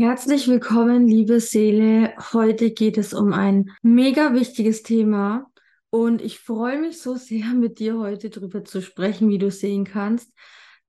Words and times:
Herzlich 0.00 0.46
willkommen, 0.46 1.08
liebe 1.08 1.40
Seele. 1.40 2.14
Heute 2.32 2.70
geht 2.70 2.98
es 2.98 3.12
um 3.12 3.32
ein 3.32 3.72
mega 3.82 4.32
wichtiges 4.32 4.84
Thema 4.84 5.50
und 5.90 6.22
ich 6.22 6.38
freue 6.38 6.78
mich 6.78 7.00
so 7.00 7.16
sehr, 7.16 7.46
mit 7.46 7.80
dir 7.80 7.98
heute 7.98 8.30
drüber 8.30 8.62
zu 8.62 8.80
sprechen, 8.80 9.28
wie 9.28 9.38
du 9.38 9.50
sehen 9.50 9.82
kannst, 9.82 10.32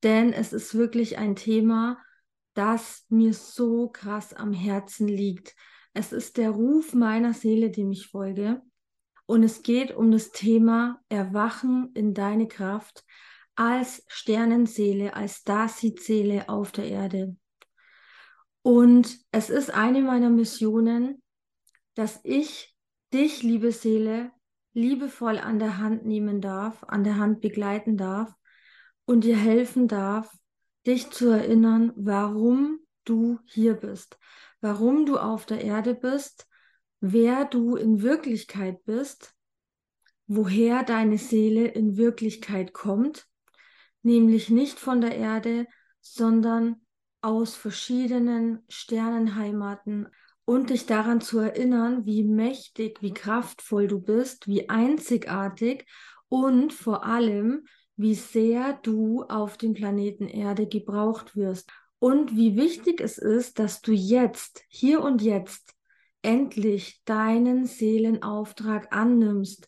denn 0.03 0.31
es 0.31 0.53
ist 0.53 0.75
wirklich 0.75 1.17
ein 1.17 1.35
Thema, 1.35 1.97
das 2.53 3.07
mir 3.09 3.33
so 3.33 3.89
krass 3.89 4.35
am 4.35 4.53
Herzen 4.53 5.07
liegt. 5.07 5.55
Es 5.95 6.11
ist 6.13 6.37
der 6.37 6.51
Ruf 6.51 6.93
meiner 6.93 7.33
Seele, 7.33 7.71
dem 7.71 7.91
ich 7.91 8.09
folge 8.09 8.61
und 9.25 9.41
es 9.41 9.63
geht 9.63 9.91
um 9.91 10.11
das 10.11 10.29
Thema 10.33 11.01
Erwachen 11.09 11.89
in 11.95 12.13
deine 12.13 12.47
Kraft 12.47 13.03
als 13.55 14.03
Sternenseele, 14.07 15.15
als 15.15 15.41
Dasit-Seele 15.41 16.47
auf 16.47 16.71
der 16.71 16.85
Erde. 16.85 17.38
Und 18.69 19.17
es 19.31 19.49
ist 19.49 19.73
eine 19.73 20.03
meiner 20.03 20.29
Missionen, 20.29 21.23
dass 21.95 22.19
ich 22.21 22.77
dich, 23.11 23.41
liebe 23.41 23.71
Seele, 23.71 24.29
liebevoll 24.73 25.39
an 25.39 25.57
der 25.57 25.79
Hand 25.79 26.05
nehmen 26.05 26.39
darf, 26.39 26.83
an 26.83 27.03
der 27.03 27.17
Hand 27.17 27.41
begleiten 27.41 27.97
darf 27.97 28.31
und 29.05 29.23
dir 29.23 29.37
helfen 29.37 29.87
darf, 29.87 30.31
dich 30.85 31.09
zu 31.09 31.29
erinnern, 31.29 31.93
warum 31.95 32.77
du 33.05 33.39
hier 33.45 33.73
bist, 33.73 34.19
warum 34.61 35.07
du 35.07 35.17
auf 35.17 35.47
der 35.47 35.61
Erde 35.63 35.95
bist, 35.95 36.47
wer 36.99 37.45
du 37.45 37.75
in 37.75 38.03
Wirklichkeit 38.03 38.85
bist, 38.85 39.33
woher 40.27 40.83
deine 40.83 41.17
Seele 41.17 41.65
in 41.65 41.97
Wirklichkeit 41.97 42.73
kommt, 42.73 43.27
nämlich 44.03 44.51
nicht 44.51 44.77
von 44.77 45.01
der 45.01 45.15
Erde, 45.15 45.65
sondern 46.01 46.79
aus 47.21 47.55
verschiedenen 47.55 48.63
Sternenheimaten 48.69 50.09
und 50.45 50.69
dich 50.71 50.85
daran 50.85 51.21
zu 51.21 51.39
erinnern, 51.39 52.05
wie 52.05 52.23
mächtig, 52.23 53.01
wie 53.01 53.13
kraftvoll 53.13 53.87
du 53.87 53.99
bist, 53.99 54.47
wie 54.47 54.69
einzigartig 54.69 55.85
und 56.27 56.73
vor 56.73 57.05
allem, 57.05 57.65
wie 57.95 58.15
sehr 58.15 58.79
du 58.81 59.23
auf 59.23 59.57
dem 59.57 59.73
Planeten 59.73 60.27
Erde 60.27 60.67
gebraucht 60.67 61.35
wirst. 61.35 61.69
Und 61.99 62.35
wie 62.35 62.55
wichtig 62.55 63.01
es 63.01 63.17
ist, 63.17 63.59
dass 63.59 63.81
du 63.81 63.91
jetzt, 63.91 64.63
hier 64.69 65.01
und 65.01 65.21
jetzt, 65.21 65.73
endlich 66.21 67.01
deinen 67.05 67.65
Seelenauftrag 67.65 68.95
annimmst 68.95 69.67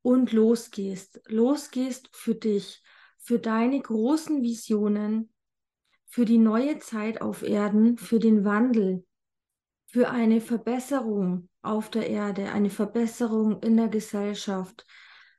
und 0.00 0.32
losgehst, 0.32 1.20
losgehst 1.26 2.08
für 2.12 2.34
dich, 2.34 2.82
für 3.18 3.38
deine 3.38 3.80
großen 3.80 4.42
Visionen, 4.42 5.32
für 6.12 6.26
die 6.26 6.36
neue 6.36 6.78
Zeit 6.78 7.22
auf 7.22 7.42
Erden, 7.42 7.96
für 7.96 8.18
den 8.18 8.44
Wandel, 8.44 9.06
für 9.86 10.10
eine 10.10 10.42
Verbesserung 10.42 11.48
auf 11.62 11.88
der 11.88 12.10
Erde, 12.10 12.52
eine 12.52 12.68
Verbesserung 12.68 13.62
in 13.62 13.78
der 13.78 13.88
Gesellschaft, 13.88 14.84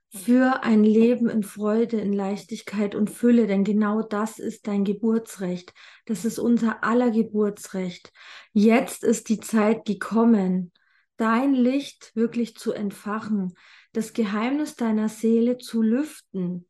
für 0.09 0.63
ein 0.63 0.83
Leben 0.83 1.29
in 1.29 1.44
Freude, 1.44 1.97
in 1.97 2.11
Leichtigkeit 2.11 2.95
und 2.95 3.11
Fülle, 3.11 3.45
denn 3.45 3.63
genau 3.63 4.01
das 4.01 4.39
ist 4.39 4.66
dein 4.66 4.83
Geburtsrecht. 4.83 5.75
Das 6.07 6.25
ist 6.25 6.39
unser 6.39 6.83
aller 6.83 7.11
Geburtsrecht. 7.11 8.11
Jetzt 8.51 9.03
ist 9.03 9.29
die 9.29 9.39
Zeit 9.39 9.85
gekommen, 9.85 10.71
dein 11.17 11.53
Licht 11.53 12.16
wirklich 12.16 12.55
zu 12.55 12.73
entfachen, 12.73 13.53
das 13.91 14.13
Geheimnis 14.13 14.75
deiner 14.75 15.07
Seele 15.07 15.59
zu 15.59 15.83
lüften, 15.83 16.67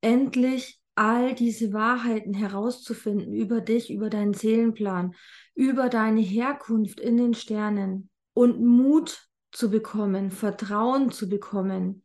endlich 0.00 0.81
all 0.94 1.34
diese 1.34 1.72
Wahrheiten 1.72 2.34
herauszufinden 2.34 3.32
über 3.32 3.60
dich, 3.60 3.90
über 3.90 4.10
deinen 4.10 4.34
Seelenplan, 4.34 5.14
über 5.54 5.88
deine 5.88 6.20
Herkunft 6.20 7.00
in 7.00 7.16
den 7.16 7.34
Sternen 7.34 8.10
und 8.34 8.62
Mut 8.62 9.28
zu 9.50 9.70
bekommen, 9.70 10.30
Vertrauen 10.30 11.10
zu 11.10 11.28
bekommen, 11.28 12.02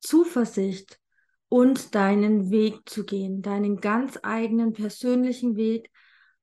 Zuversicht 0.00 0.98
und 1.48 1.94
deinen 1.94 2.50
Weg 2.50 2.88
zu 2.88 3.04
gehen, 3.04 3.42
deinen 3.42 3.80
ganz 3.80 4.18
eigenen 4.22 4.72
persönlichen 4.72 5.56
Weg 5.56 5.90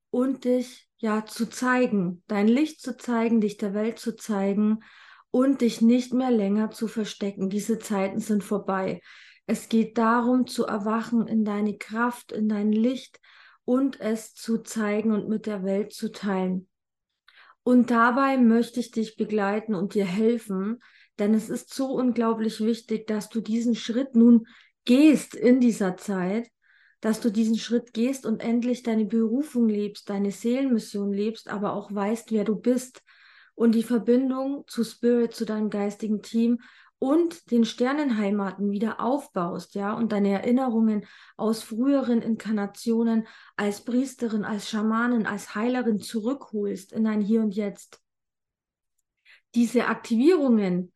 und 0.09 0.45
dich 0.45 0.87
ja 0.97 1.25
zu 1.25 1.47
zeigen, 1.49 2.23
dein 2.27 2.47
Licht 2.47 2.81
zu 2.81 2.97
zeigen, 2.97 3.41
dich 3.41 3.57
der 3.57 3.73
Welt 3.73 3.99
zu 3.99 4.15
zeigen 4.15 4.79
und 5.31 5.61
dich 5.61 5.81
nicht 5.81 6.13
mehr 6.13 6.31
länger 6.31 6.71
zu 6.71 6.87
verstecken. 6.87 7.49
Diese 7.49 7.79
Zeiten 7.79 8.19
sind 8.19 8.43
vorbei. 8.43 9.01
Es 9.47 9.69
geht 9.69 9.97
darum, 9.97 10.45
zu 10.45 10.65
erwachen 10.65 11.25
in 11.25 11.45
deine 11.45 11.77
Kraft, 11.77 12.33
in 12.33 12.49
dein 12.49 12.73
Licht 12.73 13.19
und 13.63 13.99
es 14.01 14.33
zu 14.33 14.59
zeigen 14.59 15.11
und 15.13 15.29
mit 15.29 15.45
der 15.45 15.63
Welt 15.63 15.93
zu 15.93 16.11
teilen. 16.11 16.67
Und 17.63 17.89
dabei 17.89 18.37
möchte 18.37 18.81
ich 18.81 18.91
dich 18.91 19.15
begleiten 19.15 19.73
und 19.73 19.93
dir 19.93 20.05
helfen, 20.05 20.81
denn 21.17 21.33
es 21.33 21.49
ist 21.49 21.73
so 21.73 21.93
unglaublich 21.93 22.59
wichtig, 22.59 23.07
dass 23.07 23.29
du 23.29 23.41
diesen 23.41 23.75
Schritt 23.75 24.15
nun 24.15 24.47
gehst 24.85 25.33
in 25.33 25.59
dieser 25.59 25.97
Zeit, 25.97 26.49
dass 26.99 27.19
du 27.21 27.29
diesen 27.29 27.57
Schritt 27.57 27.93
gehst 27.93 28.25
und 28.25 28.41
endlich 28.41 28.83
deine 28.83 29.05
Berufung 29.05 29.69
lebst, 29.69 30.09
deine 30.09 30.31
Seelenmission 30.31 31.13
lebst, 31.13 31.49
aber 31.49 31.73
auch 31.73 31.93
weißt, 31.93 32.31
wer 32.31 32.43
du 32.43 32.55
bist 32.55 33.01
und 33.55 33.75
die 33.75 33.83
Verbindung 33.83 34.65
zu 34.67 34.83
Spirit, 34.83 35.33
zu 35.33 35.45
deinem 35.45 35.69
geistigen 35.69 36.21
Team 36.21 36.59
und 36.99 37.51
den 37.51 37.63
Sternenheimaten 37.63 38.71
wieder 38.71 38.99
aufbaust, 38.99 39.75
ja, 39.75 39.93
und 39.93 40.11
deine 40.11 40.29
Erinnerungen 40.29 41.05
aus 41.35 41.61
früheren 41.61 42.21
Inkarnationen 42.21 43.27
als 43.55 43.81
Priesterin, 43.81 44.43
als 44.43 44.69
Schamanin, 44.69 45.25
als 45.27 45.53
Heilerin 45.53 45.99
zurückholst 45.99 46.93
in 46.93 47.03
dein 47.03 47.21
Hier 47.21 47.41
und 47.41 47.55
Jetzt. 47.55 48.01
Diese 49.53 49.85
Aktivierungen 49.87 50.91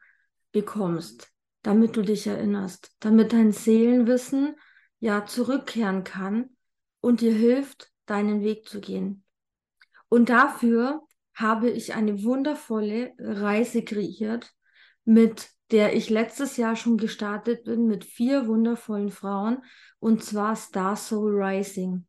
bekommst, 0.52 1.32
damit 1.62 1.96
du 1.96 2.02
dich 2.02 2.26
erinnerst, 2.26 2.92
damit 3.00 3.34
dein 3.34 3.52
Seelenwissen 3.52 4.56
ja 5.00 5.26
zurückkehren 5.26 6.04
kann 6.04 6.50
und 7.00 7.22
dir 7.22 7.34
hilft, 7.34 7.92
deinen 8.06 8.42
Weg 8.42 8.68
zu 8.68 8.82
gehen. 8.82 9.24
Und 10.10 10.30
dafür 10.30 11.02
habe 11.34 11.70
ich 11.70 11.94
eine 11.94 12.24
wundervolle 12.24 13.14
Reise 13.18 13.84
kreiert 13.84 14.54
mit 15.06 15.50
der 15.72 15.96
ich 15.96 16.10
letztes 16.10 16.58
Jahr 16.58 16.76
schon 16.76 16.98
gestartet 16.98 17.64
bin 17.64 17.88
mit 17.88 18.04
vier 18.04 18.48
wundervollen 18.48 19.10
Frauen 19.10 19.64
und 20.00 20.24
zwar 20.24 20.56
Star 20.56 20.96
Soul 20.96 21.42
Rising. 21.42 22.06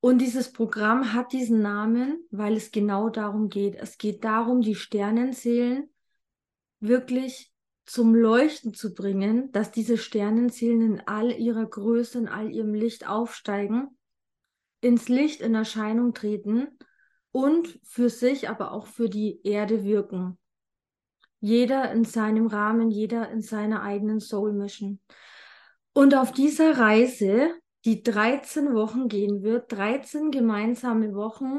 Und 0.00 0.18
dieses 0.18 0.52
Programm 0.52 1.14
hat 1.14 1.32
diesen 1.32 1.62
Namen, 1.62 2.22
weil 2.30 2.56
es 2.56 2.70
genau 2.70 3.08
darum 3.08 3.48
geht. 3.48 3.74
Es 3.74 3.96
geht 3.96 4.22
darum, 4.22 4.60
die 4.60 4.74
Sternenseelen 4.74 5.88
wirklich 6.78 7.52
zum 7.86 8.14
Leuchten 8.14 8.74
zu 8.74 8.94
bringen, 8.94 9.50
dass 9.52 9.70
diese 9.70 9.96
Sternenseelen 9.96 10.82
in 10.82 11.00
all 11.06 11.32
ihrer 11.32 11.66
Größe, 11.66 12.18
in 12.18 12.28
all 12.28 12.50
ihrem 12.50 12.74
Licht 12.74 13.08
aufsteigen, 13.08 13.96
ins 14.80 15.08
Licht 15.08 15.40
in 15.40 15.54
Erscheinung 15.54 16.12
treten 16.12 16.68
und 17.32 17.80
für 17.82 18.10
sich, 18.10 18.48
aber 18.48 18.72
auch 18.72 18.86
für 18.86 19.08
die 19.08 19.40
Erde 19.42 19.84
wirken. 19.84 20.38
Jeder 21.44 21.92
in 21.92 22.04
seinem 22.04 22.46
Rahmen, 22.46 22.90
jeder 22.90 23.28
in 23.28 23.42
seiner 23.42 23.82
eigenen 23.82 24.18
Soul 24.18 24.54
Mission. 24.54 24.98
Und 25.92 26.14
auf 26.14 26.32
dieser 26.32 26.78
Reise, 26.78 27.52
die 27.84 28.02
13 28.02 28.72
Wochen 28.72 29.08
gehen 29.08 29.42
wird, 29.42 29.70
13 29.70 30.30
gemeinsame 30.30 31.14
Wochen, 31.14 31.58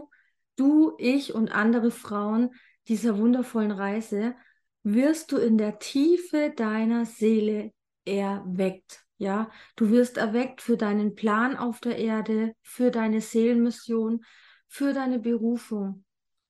du, 0.56 0.96
ich 0.98 1.36
und 1.36 1.54
andere 1.54 1.92
Frauen 1.92 2.50
dieser 2.88 3.20
wundervollen 3.20 3.70
Reise, 3.70 4.34
wirst 4.82 5.32
du 5.32 5.38
in 5.38 5.60
der 5.60 5.78
Tiefe 5.78 6.52
deiner 6.56 7.06
Seele 7.06 7.72
erweckt. 8.06 9.06
Ja, 9.20 9.52
du 9.76 9.92
wirst 9.92 10.18
erweckt 10.18 10.64
für 10.64 10.78
deinen 10.78 11.14
Plan 11.14 11.56
auf 11.56 11.80
der 11.80 12.00
Erde, 12.00 12.56
für 12.64 12.90
deine 12.90 13.22
Seelenmission, 13.22 14.26
für 14.68 14.94
deine 14.94 15.20
Berufung. 15.20 16.06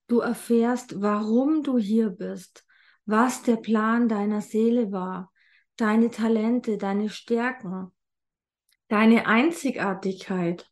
Du 0.07 0.21
erfährst, 0.21 1.01
warum 1.01 1.63
du 1.63 1.77
hier 1.77 2.11
bist 2.11 2.64
was 3.05 3.43
der 3.43 3.57
Plan 3.57 4.09
deiner 4.09 4.41
Seele 4.41 4.91
war, 4.91 5.31
deine 5.77 6.09
Talente, 6.09 6.77
deine 6.77 7.09
Stärken, 7.09 7.91
deine 8.87 9.27
Einzigartigkeit. 9.27 10.69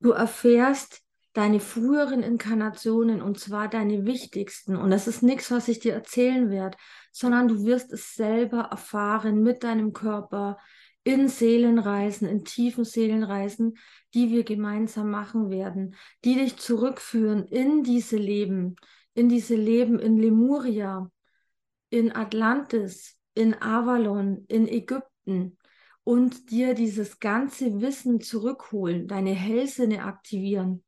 Du 0.00 0.10
erfährst 0.10 1.02
deine 1.32 1.60
früheren 1.60 2.22
Inkarnationen 2.22 3.22
und 3.22 3.38
zwar 3.38 3.68
deine 3.68 4.04
wichtigsten. 4.06 4.76
Und 4.76 4.90
das 4.90 5.06
ist 5.06 5.22
nichts, 5.22 5.50
was 5.50 5.68
ich 5.68 5.78
dir 5.78 5.94
erzählen 5.94 6.50
werde, 6.50 6.76
sondern 7.12 7.48
du 7.48 7.64
wirst 7.64 7.92
es 7.92 8.14
selber 8.14 8.68
erfahren 8.70 9.42
mit 9.42 9.62
deinem 9.62 9.92
Körper 9.92 10.58
in 11.04 11.28
Seelenreisen, 11.28 12.28
in 12.28 12.44
tiefen 12.44 12.84
Seelenreisen, 12.84 13.78
die 14.14 14.30
wir 14.30 14.44
gemeinsam 14.44 15.10
machen 15.10 15.48
werden, 15.48 15.94
die 16.24 16.34
dich 16.34 16.56
zurückführen 16.56 17.46
in 17.46 17.82
diese 17.82 18.16
Leben, 18.16 18.76
in 19.14 19.28
diese 19.28 19.54
Leben 19.54 19.98
in 19.98 20.18
Lemuria, 20.18 21.10
in 21.90 22.14
Atlantis, 22.14 23.16
in 23.34 23.54
Avalon, 23.60 24.44
in 24.48 24.68
Ägypten 24.68 25.58
und 26.04 26.50
dir 26.50 26.74
dieses 26.74 27.20
ganze 27.20 27.80
Wissen 27.80 28.20
zurückholen, 28.20 29.08
deine 29.08 29.32
Hellsinne 29.32 30.04
aktivieren, 30.04 30.84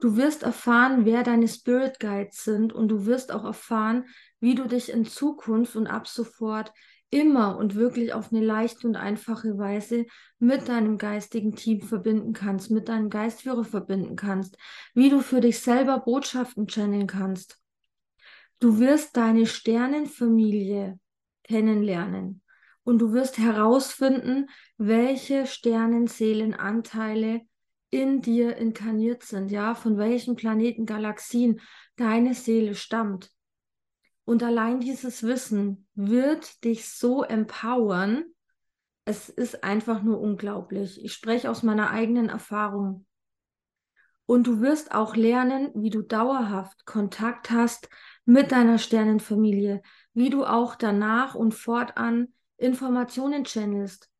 Du 0.00 0.16
wirst 0.16 0.42
erfahren, 0.42 1.04
wer 1.04 1.22
deine 1.22 1.48
Spirit 1.48 2.00
Guides 2.00 2.44
sind 2.44 2.72
und 2.72 2.88
du 2.88 3.06
wirst 3.06 3.32
auch 3.32 3.44
erfahren, 3.44 4.04
wie 4.38 4.54
du 4.54 4.66
dich 4.66 4.92
in 4.92 5.06
Zukunft 5.06 5.76
und 5.76 5.86
ab 5.86 6.06
sofort 6.08 6.72
immer 7.08 7.56
und 7.56 7.74
wirklich 7.74 8.12
auf 8.12 8.32
eine 8.32 8.44
leichte 8.44 8.88
und 8.88 8.96
einfache 8.96 9.56
Weise 9.56 10.04
mit 10.38 10.68
deinem 10.68 10.98
geistigen 10.98 11.54
Team 11.54 11.80
verbinden 11.80 12.32
kannst, 12.32 12.70
mit 12.70 12.88
deinem 12.88 13.08
Geistführer 13.08 13.64
verbinden 13.64 14.16
kannst, 14.16 14.58
wie 14.94 15.10
du 15.10 15.20
für 15.20 15.40
dich 15.40 15.60
selber 15.60 16.00
Botschaften 16.00 16.66
channeln 16.66 17.06
kannst. 17.06 17.63
Du 18.64 18.78
wirst 18.78 19.18
deine 19.18 19.44
Sternenfamilie 19.44 20.98
kennenlernen 21.42 22.40
und 22.82 22.98
du 22.98 23.12
wirst 23.12 23.36
herausfinden, 23.36 24.48
welche 24.78 25.46
Sternenseelenanteile 25.46 27.42
in 27.90 28.22
dir 28.22 28.56
inkarniert 28.56 29.22
sind, 29.22 29.50
ja, 29.50 29.74
von 29.74 29.98
welchen 29.98 30.34
Planeten, 30.34 30.86
Galaxien 30.86 31.60
deine 31.96 32.32
Seele 32.32 32.74
stammt. 32.74 33.30
Und 34.24 34.42
allein 34.42 34.80
dieses 34.80 35.22
Wissen 35.24 35.86
wird 35.94 36.64
dich 36.64 36.88
so 36.88 37.22
empowern. 37.22 38.24
Es 39.04 39.28
ist 39.28 39.62
einfach 39.62 40.02
nur 40.02 40.18
unglaublich. 40.22 41.04
Ich 41.04 41.12
spreche 41.12 41.50
aus 41.50 41.62
meiner 41.64 41.90
eigenen 41.90 42.30
Erfahrung. 42.30 43.04
Und 44.26 44.46
du 44.46 44.60
wirst 44.60 44.94
auch 44.94 45.16
lernen, 45.16 45.70
wie 45.74 45.90
du 45.90 46.02
dauerhaft 46.02 46.86
Kontakt 46.86 47.50
hast 47.50 47.88
mit 48.24 48.52
deiner 48.52 48.78
Sternenfamilie, 48.78 49.82
wie 50.14 50.30
du 50.30 50.44
auch 50.44 50.76
danach 50.76 51.34
und 51.34 51.52
fortan 51.52 52.32
Informationen 52.56 53.44
channelst, 53.44 54.10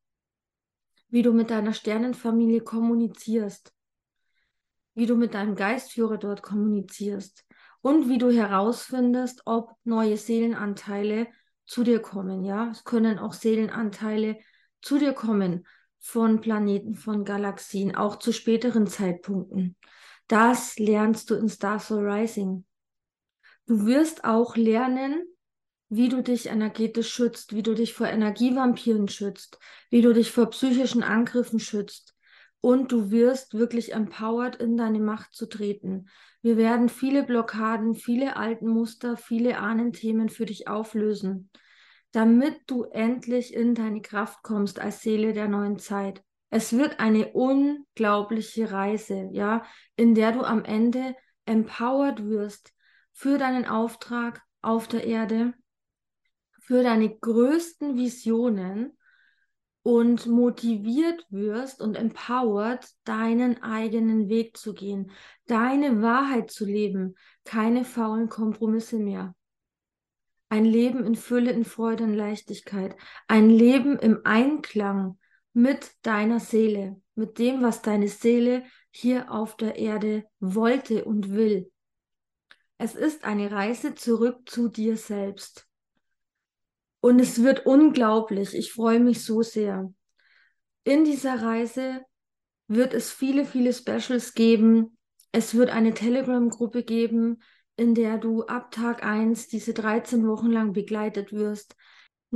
wie 1.09 1.23
du 1.23 1.33
mit 1.33 1.49
deiner 1.49 1.73
Sternenfamilie 1.73 2.61
kommunizierst, 2.61 3.73
wie 4.93 5.07
du 5.07 5.15
mit 5.15 5.33
deinem 5.33 5.55
Geistführer 5.55 6.17
dort 6.17 6.43
kommunizierst 6.43 7.45
und 7.81 8.07
wie 8.07 8.17
du 8.17 8.31
herausfindest, 8.31 9.41
ob 9.45 9.75
neue 9.83 10.17
Seelenanteile 10.17 11.27
zu 11.65 11.83
dir 11.83 11.99
kommen. 11.99 12.43
Ja, 12.43 12.69
es 12.69 12.83
können 12.83 13.17
auch 13.17 13.33
Seelenanteile 13.33 14.37
zu 14.81 14.99
dir 14.99 15.13
kommen 15.13 15.65
von 15.99 16.39
Planeten, 16.41 16.95
von 16.95 17.25
Galaxien, 17.25 17.95
auch 17.95 18.17
zu 18.17 18.31
späteren 18.31 18.85
Zeitpunkten. 18.85 19.75
Das 20.27 20.79
lernst 20.79 21.29
du 21.29 21.35
in 21.35 21.49
Star 21.49 21.79
Soul 21.79 22.09
Rising. 22.09 22.65
Du 23.67 23.85
wirst 23.85 24.23
auch 24.23 24.55
lernen, 24.55 25.23
wie 25.89 26.09
du 26.09 26.23
dich 26.23 26.47
energetisch 26.47 27.13
schützt, 27.13 27.55
wie 27.55 27.63
du 27.63 27.75
dich 27.75 27.93
vor 27.93 28.07
Energievampiren 28.07 29.07
schützt, 29.07 29.59
wie 29.89 30.01
du 30.01 30.13
dich 30.13 30.31
vor 30.31 30.49
psychischen 30.49 31.03
Angriffen 31.03 31.59
schützt. 31.59 32.15
Und 32.59 32.91
du 32.91 33.11
wirst 33.11 33.53
wirklich 33.53 33.93
empowered 33.93 34.55
in 34.55 34.75
deine 34.75 34.99
Macht 34.99 35.35
zu 35.35 35.45
treten. 35.45 36.09
Wir 36.41 36.57
werden 36.57 36.89
viele 36.89 37.23
Blockaden, 37.23 37.93
viele 37.93 38.37
alten 38.37 38.67
Muster, 38.67 39.17
viele 39.17 39.59
Ahnenthemen 39.59 40.29
für 40.29 40.47
dich 40.47 40.67
auflösen, 40.67 41.51
damit 42.11 42.61
du 42.65 42.85
endlich 42.85 43.53
in 43.53 43.75
deine 43.75 44.01
Kraft 44.01 44.41
kommst 44.41 44.79
als 44.79 45.01
Seele 45.01 45.33
der 45.33 45.47
neuen 45.47 45.77
Zeit. 45.77 46.24
Es 46.49 46.73
wird 46.73 46.99
eine 46.99 47.33
unglaubliche 47.33 48.71
Reise, 48.71 49.29
ja, 49.31 49.63
in 49.95 50.15
der 50.15 50.31
du 50.31 50.41
am 50.41 50.63
Ende 50.63 51.15
empowered 51.45 52.25
wirst 52.25 52.73
für 53.13 53.37
deinen 53.37 53.65
Auftrag 53.65 54.41
auf 54.61 54.87
der 54.87 55.05
Erde 55.05 55.53
für 56.65 56.81
deine 56.81 57.15
größten 57.15 57.95
Visionen 57.95 58.97
und 59.83 60.25
motiviert 60.25 61.23
wirst 61.29 61.79
und 61.79 61.95
empowered, 61.95 62.87
deinen 63.03 63.61
eigenen 63.61 64.29
Weg 64.29 64.57
zu 64.57 64.73
gehen, 64.73 65.11
deine 65.45 66.01
Wahrheit 66.01 66.49
zu 66.49 66.65
leben, 66.65 67.13
keine 67.43 67.85
faulen 67.85 68.29
Kompromisse 68.29 68.97
mehr. 68.97 69.35
Ein 70.49 70.65
Leben 70.65 71.05
in 71.05 71.13
Fülle, 71.13 71.51
in 71.51 71.65
Freude 71.65 72.05
und 72.05 72.15
Leichtigkeit, 72.15 72.95
ein 73.27 73.51
Leben 73.51 73.99
im 73.99 74.21
Einklang 74.23 75.19
mit 75.55 75.93
deiner 76.01 76.41
Seele, 76.41 77.01
mit 77.15 77.39
dem, 77.39 77.63
was 77.63 77.81
deine 77.81 78.09
Seele 78.09 78.65
hier 78.91 79.31
auf 79.31 79.55
der 79.55 79.77
Erde 79.77 80.25
wollte 80.39 81.05
und 81.05 81.31
will. 81.31 81.71
Es 82.77 82.93
ist 82.93 83.23
eine 83.23 83.51
Reise 83.51 83.95
zurück 83.95 84.49
zu 84.49 84.67
dir 84.67 84.97
selbst. 84.97 85.65
Und 86.99 87.19
es 87.19 87.41
wird 87.41 87.65
unglaublich. 87.65 88.53
Ich 88.53 88.73
freue 88.73 88.99
mich 88.99 89.23
so 89.23 89.43
sehr. 89.43 89.93
In 90.83 91.05
dieser 91.05 91.41
Reise 91.41 92.01
wird 92.67 92.93
es 92.93 93.13
viele, 93.13 93.45
viele 93.45 93.71
Specials 93.71 94.33
geben. 94.33 94.97
Es 95.31 95.55
wird 95.55 95.69
eine 95.69 95.93
Telegram-Gruppe 95.93 96.83
geben, 96.83 97.41
in 97.77 97.95
der 97.95 98.17
du 98.17 98.43
ab 98.43 98.71
Tag 98.71 99.05
1 99.05 99.47
diese 99.47 99.73
13 99.73 100.27
Wochen 100.27 100.51
lang 100.51 100.73
begleitet 100.73 101.31
wirst. 101.31 101.77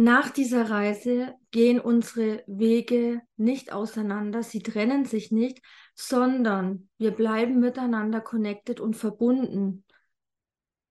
Nach 0.02 0.30
dieser 0.30 0.70
Reise 0.70 1.36
gehen 1.52 1.78
unsere 1.78 2.42
Wege 2.48 3.22
nicht 3.36 3.74
auseinander, 3.74 4.44
sie 4.44 4.64
trennen 4.64 5.04
sich 5.04 5.30
nicht, 5.30 5.62
sondern 5.94 6.88
wir 6.98 7.12
bleiben 7.12 7.60
miteinander 7.60 8.22
connected 8.22 8.80
und 8.80 8.96
verbunden 8.96 9.84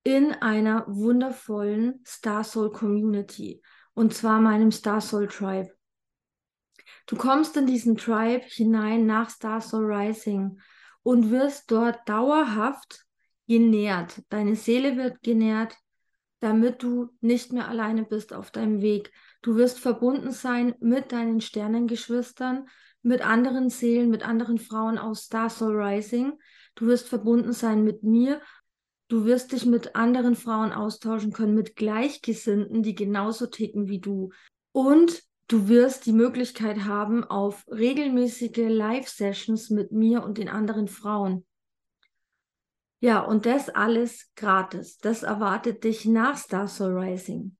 in 0.04 0.32
einer 0.32 0.84
wundervollen 0.88 2.04
Star 2.06 2.44
Soul 2.44 2.70
Community 2.70 3.62
und 3.94 4.12
zwar 4.12 4.42
meinem 4.42 4.72
Star 4.72 5.00
Soul 5.00 5.26
Tribe. 5.28 5.74
Du 7.06 7.16
kommst 7.16 7.56
in 7.56 7.66
diesen 7.66 7.96
Tribe 7.96 8.44
hinein 8.44 9.06
nach 9.06 9.30
Star 9.30 9.62
Soul 9.62 9.90
Rising 9.90 10.60
und 11.02 11.30
wirst 11.30 11.70
dort 11.70 12.06
dauerhaft 12.06 13.06
genährt. 13.46 14.20
Deine 14.28 14.54
Seele 14.54 14.98
wird 14.98 15.22
genährt, 15.22 15.78
damit 16.40 16.82
du 16.82 17.10
nicht 17.20 17.52
mehr 17.52 17.68
alleine 17.68 18.04
bist 18.04 18.32
auf 18.32 18.50
deinem 18.50 18.80
Weg. 18.80 19.12
Du 19.42 19.56
wirst 19.56 19.78
verbunden 19.78 20.30
sein 20.30 20.74
mit 20.80 21.12
deinen 21.12 21.40
Sternengeschwistern, 21.40 22.68
mit 23.02 23.24
anderen 23.24 23.70
Seelen, 23.70 24.10
mit 24.10 24.26
anderen 24.26 24.58
Frauen 24.58 24.98
aus 24.98 25.24
Star 25.24 25.50
Soul 25.50 25.80
Rising. 25.80 26.32
Du 26.74 26.86
wirst 26.86 27.08
verbunden 27.08 27.52
sein 27.52 27.84
mit 27.84 28.02
mir 28.02 28.40
Du 29.08 29.24
wirst 29.24 29.52
dich 29.52 29.64
mit 29.64 29.96
anderen 29.96 30.36
Frauen 30.36 30.70
austauschen 30.70 31.32
können, 31.32 31.54
mit 31.54 31.76
Gleichgesinnten, 31.76 32.82
die 32.82 32.94
genauso 32.94 33.46
ticken 33.46 33.88
wie 33.88 34.00
du. 34.00 34.32
Und 34.72 35.22
du 35.48 35.66
wirst 35.68 36.04
die 36.04 36.12
Möglichkeit 36.12 36.84
haben 36.84 37.24
auf 37.24 37.64
regelmäßige 37.68 38.68
Live-Sessions 38.68 39.70
mit 39.70 39.92
mir 39.92 40.22
und 40.22 40.36
den 40.36 40.50
anderen 40.50 40.88
Frauen. 40.88 41.46
Ja, 43.00 43.20
und 43.20 43.46
das 43.46 43.68
alles 43.68 44.30
gratis. 44.34 44.98
Das 44.98 45.22
erwartet 45.22 45.84
dich 45.84 46.04
nach 46.04 46.36
Star 46.36 46.66
Soul 46.66 46.98
Rising. 46.98 47.56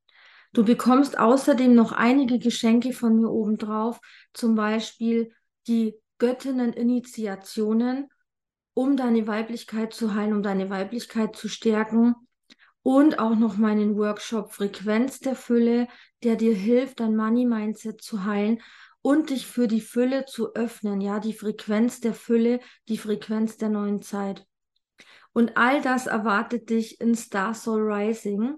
Du 0.52 0.64
bekommst 0.64 1.18
außerdem 1.18 1.74
noch 1.74 1.92
einige 1.92 2.38
Geschenke 2.38 2.92
von 2.92 3.16
mir 3.16 3.30
obendrauf, 3.30 4.00
zum 4.32 4.54
Beispiel 4.54 5.32
die 5.66 5.94
Göttinnen-Initiationen 6.18 8.08
um 8.78 8.96
deine 8.96 9.26
Weiblichkeit 9.26 9.92
zu 9.92 10.14
heilen, 10.14 10.34
um 10.34 10.42
deine 10.44 10.70
Weiblichkeit 10.70 11.34
zu 11.34 11.48
stärken. 11.48 12.14
Und 12.82 13.18
auch 13.18 13.34
noch 13.34 13.56
meinen 13.56 13.96
Workshop 13.98 14.52
Frequenz 14.52 15.18
der 15.18 15.34
Fülle, 15.34 15.88
der 16.22 16.36
dir 16.36 16.54
hilft, 16.54 17.00
dein 17.00 17.16
Money-Mindset 17.16 18.00
zu 18.00 18.24
heilen 18.24 18.62
und 19.02 19.30
dich 19.30 19.48
für 19.48 19.66
die 19.66 19.80
Fülle 19.80 20.26
zu 20.26 20.54
öffnen. 20.54 21.00
Ja, 21.00 21.18
die 21.18 21.32
Frequenz 21.32 21.98
der 21.98 22.14
Fülle, 22.14 22.60
die 22.86 22.98
Frequenz 22.98 23.56
der 23.56 23.68
neuen 23.68 24.00
Zeit. 24.00 24.46
Und 25.38 25.56
all 25.56 25.80
das 25.80 26.08
erwartet 26.08 26.68
dich 26.68 27.00
in 27.00 27.14
Star 27.14 27.54
Soul 27.54 27.92
Rising. 27.92 28.56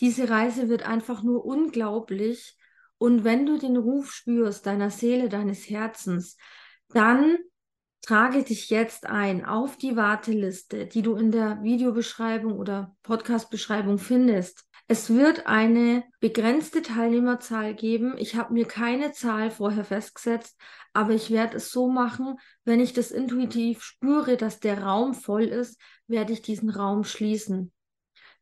Diese 0.00 0.28
Reise 0.28 0.68
wird 0.68 0.82
einfach 0.82 1.22
nur 1.22 1.46
unglaublich. 1.46 2.58
Und 2.98 3.24
wenn 3.24 3.46
du 3.46 3.56
den 3.56 3.78
Ruf 3.78 4.12
spürst, 4.12 4.66
deiner 4.66 4.90
Seele, 4.90 5.30
deines 5.30 5.70
Herzens, 5.70 6.36
dann 6.90 7.38
Trage 8.02 8.42
dich 8.42 8.70
jetzt 8.70 9.06
ein 9.06 9.44
auf 9.44 9.76
die 9.76 9.94
Warteliste, 9.94 10.86
die 10.86 11.02
du 11.02 11.16
in 11.16 11.30
der 11.30 11.62
Videobeschreibung 11.62 12.58
oder 12.58 12.96
Podcastbeschreibung 13.02 13.98
findest. 13.98 14.64
Es 14.92 15.08
wird 15.08 15.46
eine 15.46 16.02
begrenzte 16.18 16.82
Teilnehmerzahl 16.82 17.74
geben. 17.76 18.16
Ich 18.18 18.34
habe 18.34 18.52
mir 18.52 18.66
keine 18.66 19.12
Zahl 19.12 19.52
vorher 19.52 19.84
festgesetzt, 19.84 20.60
aber 20.92 21.12
ich 21.12 21.30
werde 21.30 21.58
es 21.58 21.70
so 21.70 21.88
machen, 21.88 22.40
wenn 22.64 22.80
ich 22.80 22.92
das 22.92 23.12
intuitiv 23.12 23.84
spüre, 23.84 24.36
dass 24.36 24.58
der 24.58 24.82
Raum 24.82 25.14
voll 25.14 25.44
ist, 25.44 25.80
werde 26.08 26.32
ich 26.32 26.42
diesen 26.42 26.70
Raum 26.70 27.04
schließen. 27.04 27.70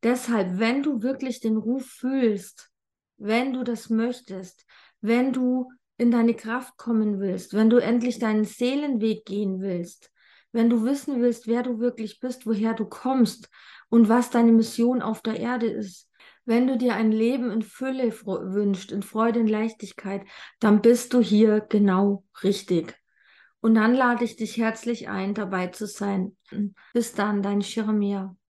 Deshalb, 0.02 0.58
wenn 0.58 0.82
du 0.82 1.02
wirklich 1.02 1.40
den 1.40 1.58
Ruf 1.58 1.84
fühlst, 1.84 2.70
wenn 3.18 3.52
du 3.52 3.62
das 3.62 3.90
möchtest, 3.90 4.64
wenn 5.02 5.34
du 5.34 5.70
in 5.98 6.10
deine 6.10 6.32
Kraft 6.32 6.78
kommen 6.78 7.20
willst, 7.20 7.52
wenn 7.52 7.68
du 7.68 7.76
endlich 7.76 8.20
deinen 8.20 8.46
Seelenweg 8.46 9.26
gehen 9.26 9.60
willst, 9.60 10.10
wenn 10.52 10.70
du 10.70 10.82
wissen 10.86 11.20
willst, 11.20 11.46
wer 11.46 11.62
du 11.62 11.78
wirklich 11.78 12.20
bist, 12.20 12.46
woher 12.46 12.72
du 12.72 12.86
kommst 12.86 13.50
und 13.90 14.08
was 14.08 14.30
deine 14.30 14.52
Mission 14.52 15.02
auf 15.02 15.20
der 15.20 15.38
Erde 15.38 15.66
ist, 15.66 16.07
wenn 16.48 16.66
du 16.66 16.78
dir 16.78 16.94
ein 16.94 17.12
Leben 17.12 17.50
in 17.50 17.60
Fülle 17.60 18.10
wünschst, 18.10 18.90
in 18.90 19.02
Freude 19.02 19.40
und 19.40 19.48
Leichtigkeit, 19.48 20.22
dann 20.60 20.80
bist 20.80 21.12
du 21.12 21.20
hier 21.20 21.60
genau 21.60 22.24
richtig. 22.42 22.98
Und 23.60 23.74
dann 23.74 23.92
lade 23.92 24.24
ich 24.24 24.36
dich 24.36 24.56
herzlich 24.56 25.10
ein, 25.10 25.34
dabei 25.34 25.66
zu 25.66 25.86
sein. 25.86 26.38
Bis 26.94 27.12
dann, 27.12 27.42
dein 27.42 27.60
Shirmia. 27.60 28.34